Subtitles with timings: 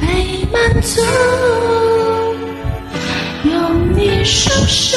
[0.01, 1.03] 被满足，
[3.45, 4.97] 用你双手。